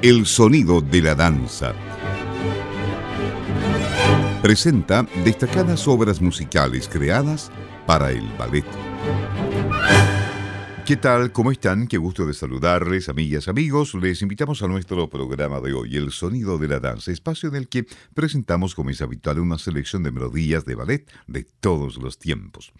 El 0.00 0.26
sonido 0.26 0.80
de 0.80 1.02
la 1.02 1.16
danza. 1.16 1.74
Presenta 4.40 5.04
destacadas 5.24 5.88
obras 5.88 6.22
musicales 6.22 6.88
creadas 6.88 7.50
para 7.84 8.12
el 8.12 8.22
ballet. 8.38 8.87
¿Qué 10.88 10.96
tal? 10.96 11.32
¿Cómo 11.32 11.52
están? 11.52 11.86
Qué 11.86 11.98
gusto 11.98 12.24
de 12.24 12.32
saludarles, 12.32 13.10
amigas, 13.10 13.46
amigos. 13.46 13.92
Les 13.92 14.22
invitamos 14.22 14.62
a 14.62 14.68
nuestro 14.68 15.10
programa 15.10 15.60
de 15.60 15.74
hoy, 15.74 15.98
El 15.98 16.12
Sonido 16.12 16.56
de 16.56 16.66
la 16.66 16.80
Danza, 16.80 17.12
espacio 17.12 17.50
en 17.50 17.56
el 17.56 17.68
que 17.68 17.84
presentamos, 18.14 18.74
como 18.74 18.88
es 18.88 19.02
habitual, 19.02 19.38
una 19.38 19.58
selección 19.58 20.02
de 20.02 20.12
melodías 20.12 20.64
de 20.64 20.74
ballet 20.74 21.06
de 21.26 21.44
todos 21.44 21.98
los 21.98 22.18
tiempos. 22.18 22.72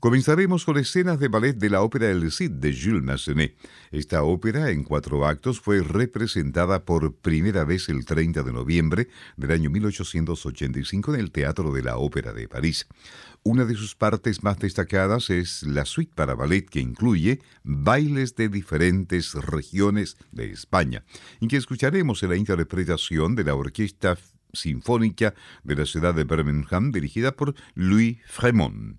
Comenzaremos 0.00 0.64
con 0.64 0.78
escenas 0.78 1.20
de 1.20 1.28
ballet 1.28 1.56
de 1.56 1.70
la 1.70 1.82
ópera 1.82 2.10
El 2.10 2.32
Cid 2.32 2.50
de 2.50 2.76
Jules 2.76 3.04
Massenet. 3.04 3.54
Esta 3.92 4.24
ópera, 4.24 4.70
en 4.70 4.82
cuatro 4.82 5.24
actos, 5.24 5.60
fue 5.60 5.84
representada 5.84 6.84
por 6.84 7.14
primera 7.14 7.64
vez 7.64 7.88
el 7.88 8.04
30 8.04 8.42
de 8.42 8.52
noviembre 8.52 9.06
del 9.36 9.52
año 9.52 9.70
1885 9.70 11.14
en 11.14 11.20
el 11.20 11.30
Teatro 11.30 11.72
de 11.72 11.84
la 11.84 11.98
Ópera 11.98 12.32
de 12.32 12.48
París. 12.48 12.88
Una 13.44 13.64
de 13.64 13.74
sus 13.74 13.96
partes 13.96 14.44
más 14.44 14.60
destacadas 14.60 15.28
es 15.28 15.64
la 15.64 15.84
suite 15.84 16.12
para 16.14 16.36
ballet 16.36 16.64
que 16.64 16.78
incluye 16.78 17.40
bailes 17.64 18.36
de 18.36 18.48
diferentes 18.48 19.34
regiones 19.34 20.16
de 20.30 20.52
España, 20.52 21.02
en 21.40 21.48
que 21.48 21.56
escucharemos 21.56 22.22
la 22.22 22.36
interpretación 22.36 23.34
de 23.34 23.42
la 23.42 23.56
Orquesta 23.56 24.16
Sinfónica 24.52 25.34
de 25.64 25.74
la 25.74 25.86
ciudad 25.86 26.14
de 26.14 26.22
Birmingham 26.22 26.92
dirigida 26.92 27.32
por 27.32 27.56
Louis 27.74 28.18
Fremont. 28.26 28.98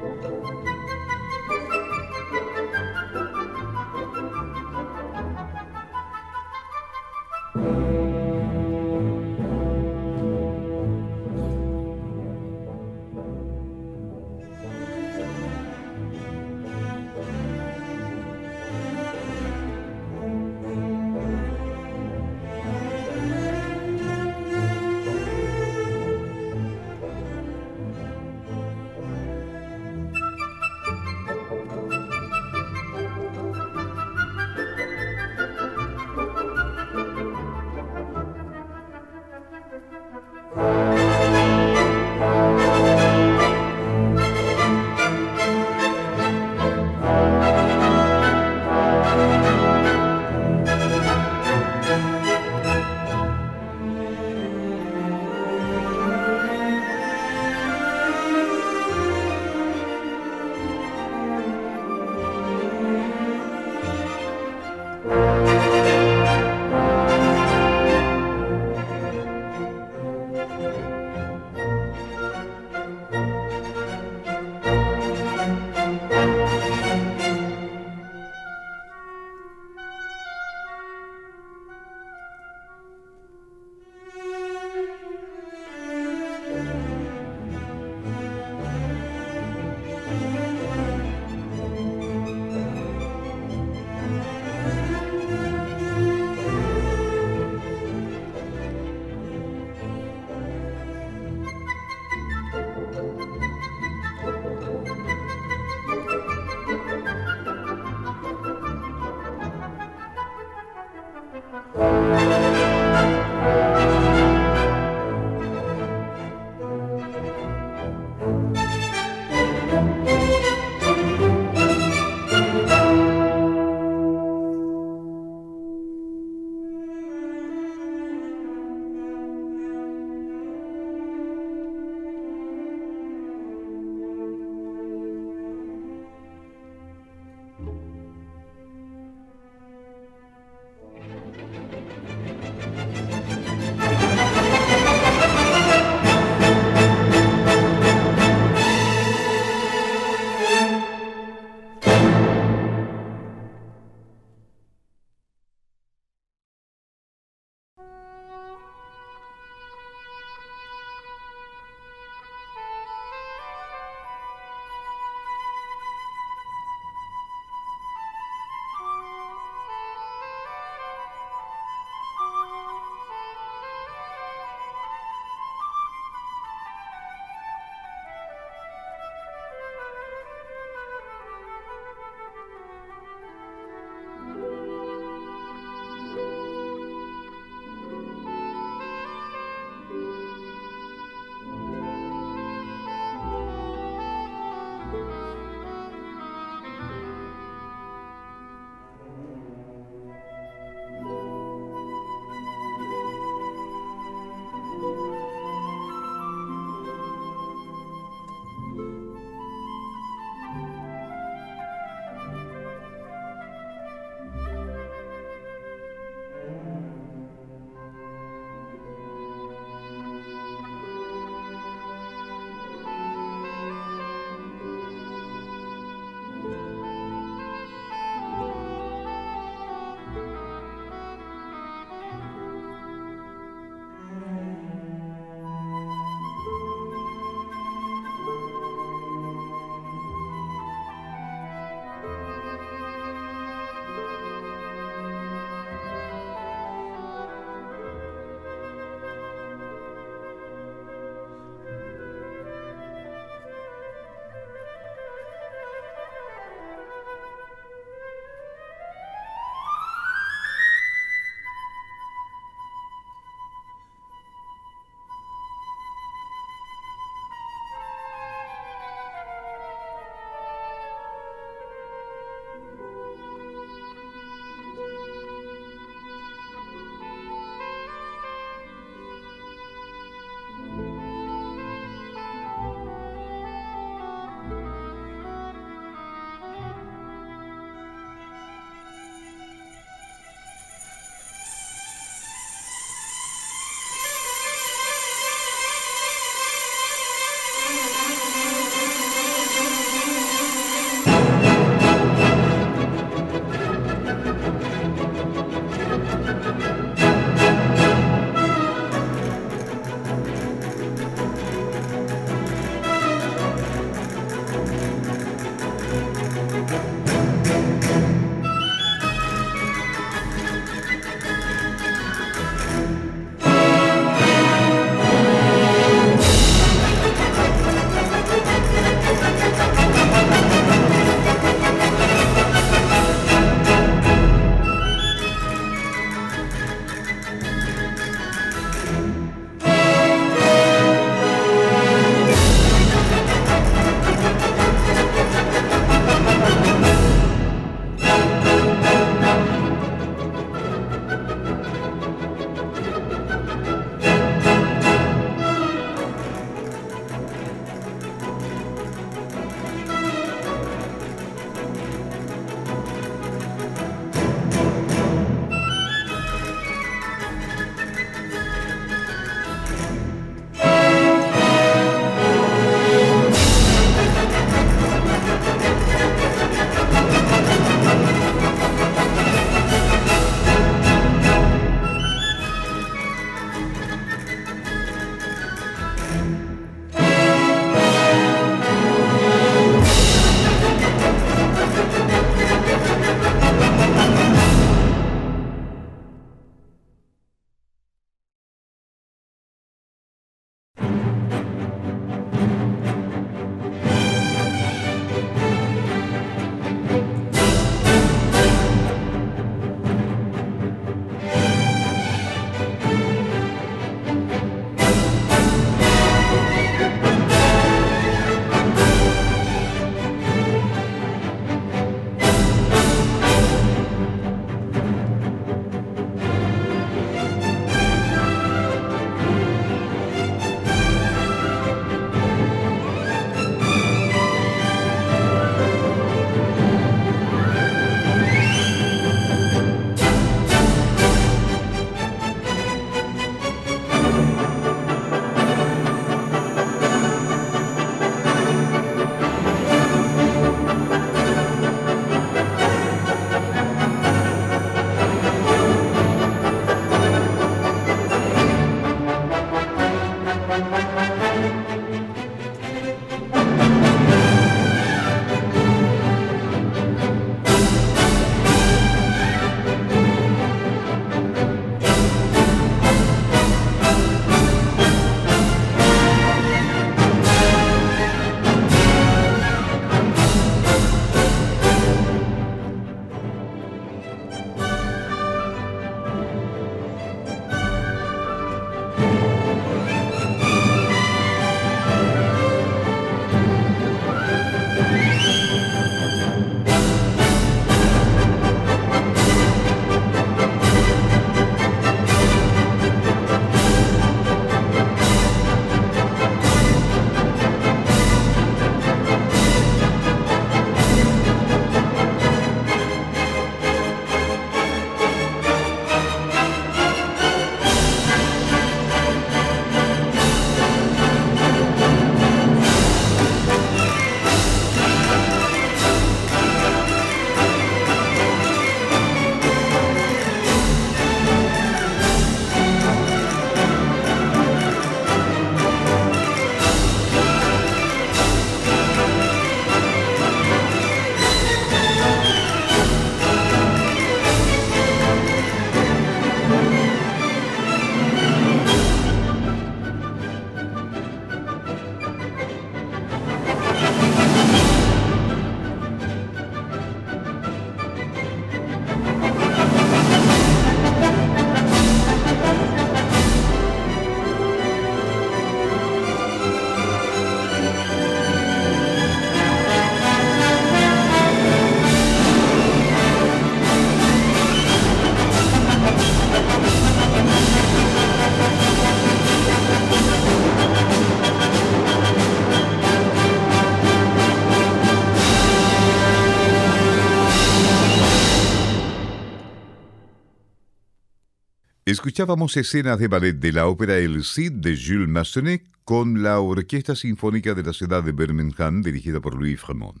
Escuchábamos 592.16 592.56
escenas 592.56 592.98
de 592.98 593.08
ballet 593.08 593.34
de 593.34 593.52
la 593.52 593.66
ópera 593.66 593.98
El 593.98 594.24
Cid 594.24 594.52
de 594.52 594.74
Jules 594.74 595.06
Massenet 595.06 595.66
con 595.84 596.22
la 596.22 596.40
Orquesta 596.40 596.96
Sinfónica 596.96 597.52
de 597.52 597.62
la 597.62 597.74
ciudad 597.74 598.02
de 598.02 598.12
Birmingham 598.12 598.80
dirigida 598.80 599.20
por 599.20 599.34
Louis 599.34 599.60
Fremont. 599.60 600.00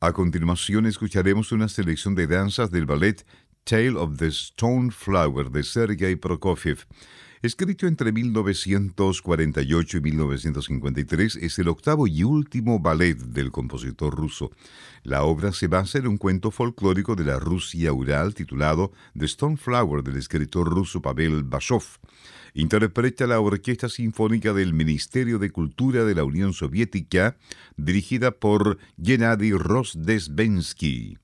A 0.00 0.14
continuación 0.14 0.86
escucharemos 0.86 1.52
una 1.52 1.68
selección 1.68 2.14
de 2.14 2.26
danzas 2.26 2.70
del 2.70 2.86
ballet 2.86 3.26
Tale 3.64 3.96
of 3.98 4.16
the 4.16 4.28
Stone 4.28 4.90
Flower 4.90 5.50
de 5.50 5.62
Sergei 5.62 6.16
Prokofiev. 6.16 6.86
Escrito 7.46 7.86
entre 7.86 8.10
1948 8.10 9.98
y 9.98 10.00
1953, 10.00 11.36
es 11.36 11.56
el 11.60 11.68
octavo 11.68 12.08
y 12.08 12.24
último 12.24 12.80
ballet 12.80 13.16
del 13.16 13.52
compositor 13.52 14.16
ruso. 14.16 14.50
La 15.04 15.22
obra 15.22 15.52
se 15.52 15.68
basa 15.68 15.98
en 15.98 16.08
un 16.08 16.16
cuento 16.16 16.50
folclórico 16.50 17.14
de 17.14 17.22
la 17.22 17.38
Rusia 17.38 17.92
Ural 17.92 18.34
titulado 18.34 18.90
The 19.16 19.26
Stone 19.26 19.58
Flower 19.58 20.02
del 20.02 20.16
escritor 20.16 20.68
ruso 20.68 21.00
Pavel 21.00 21.44
Bashov. 21.44 21.84
Interpreta 22.52 23.28
la 23.28 23.38
Orquesta 23.38 23.88
Sinfónica 23.88 24.52
del 24.52 24.74
Ministerio 24.74 25.38
de 25.38 25.50
Cultura 25.50 26.04
de 26.04 26.16
la 26.16 26.24
Unión 26.24 26.52
Soviética, 26.52 27.36
dirigida 27.76 28.32
por 28.32 28.78
Gennady 29.00 29.52
Rozdesbensky. 29.52 31.16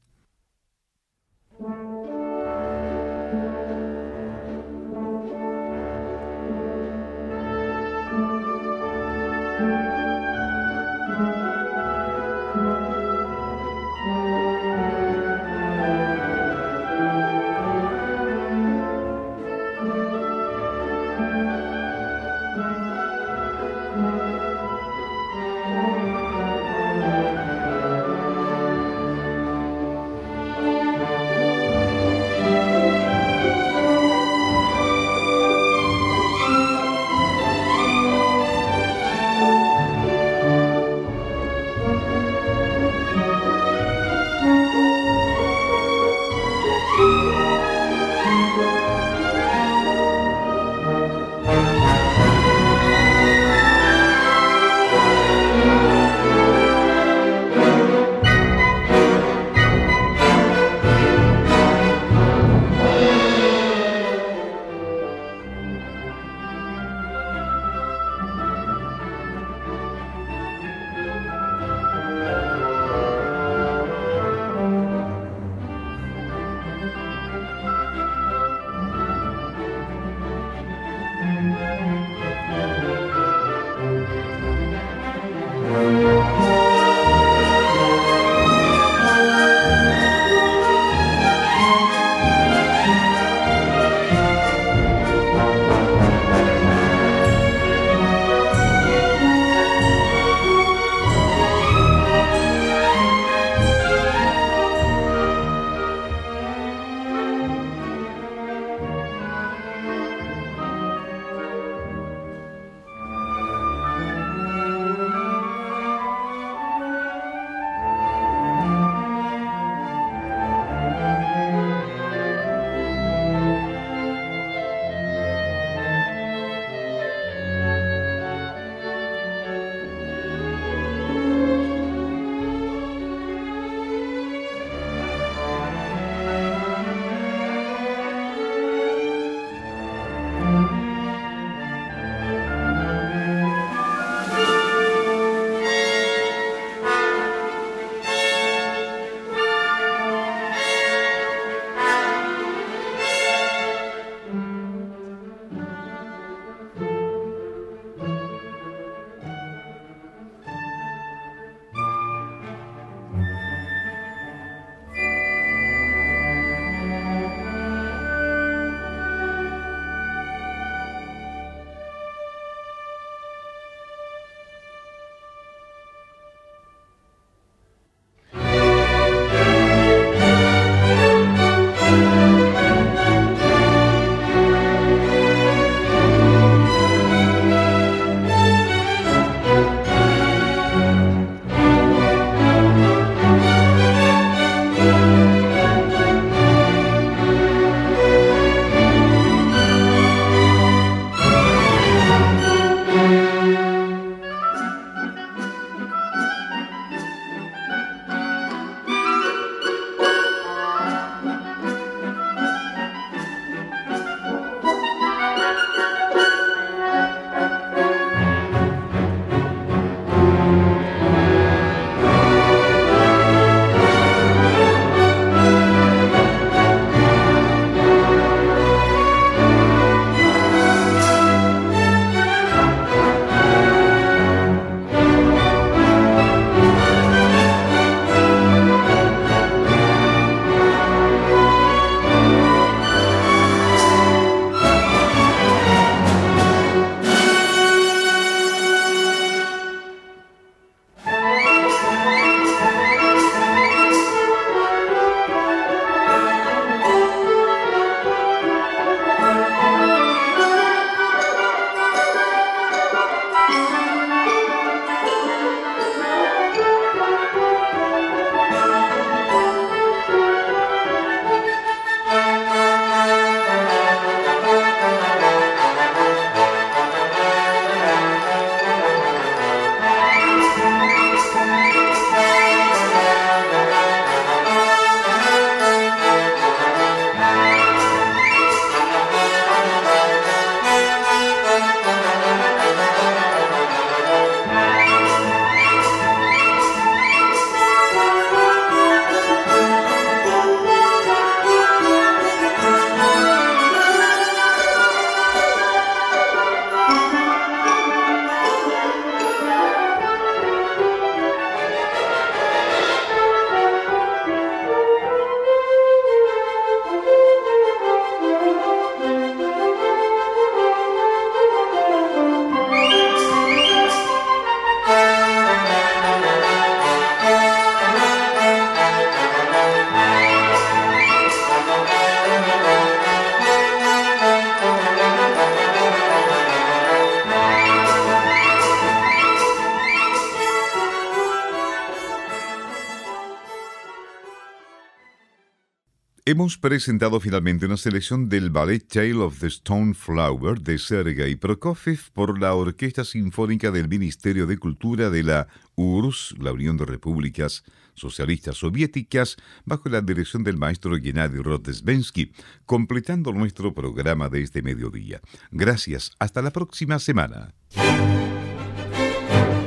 Hemos 346.33 346.57
presentado 346.57 347.21
finalmente 347.21 347.67
una 347.67 347.77
selección 347.77 348.31
del 348.31 348.49
ballet 348.49 348.89
Tale 348.89 349.17
of 349.17 349.41
the 349.41 349.49
Stone 349.49 349.93
Flower 349.93 350.63
de 350.63 350.79
Sergei 350.79 351.37
Prokofiev 351.37 352.11
por 352.15 352.41
la 352.41 352.55
Orquesta 352.55 353.05
Sinfónica 353.05 353.71
del 353.71 353.87
Ministerio 353.87 354.47
de 354.47 354.57
Cultura 354.57 355.11
de 355.11 355.25
la 355.25 355.49
URSS, 355.75 356.37
la 356.39 356.53
Unión 356.53 356.79
de 356.79 356.87
Repúblicas 356.87 357.65
Socialistas 357.93 358.57
Soviéticas, 358.57 359.37
bajo 359.67 359.91
la 359.91 360.01
dirección 360.01 360.43
del 360.43 360.57
maestro 360.57 360.97
Gennady 360.97 361.37
Rotesbensky, 361.37 362.33
completando 362.65 363.35
nuestro 363.35 363.75
programa 363.75 364.31
de 364.31 364.41
este 364.41 364.63
mediodía. 364.63 365.21
Gracias, 365.51 366.13
hasta 366.19 366.41
la 366.41 366.51
próxima 366.51 366.99
semana. 366.99 367.53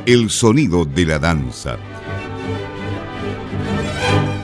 El 0.07 0.31
sonido 0.31 0.83
de 0.83 1.05
la 1.05 1.19
danza 1.19 1.77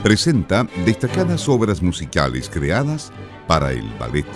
presenta 0.02 0.66
destacadas 0.84 1.48
obras 1.48 1.80
musicales 1.80 2.48
creadas 2.48 3.12
para 3.46 3.72
el 3.72 3.88
ballet. 3.98 4.26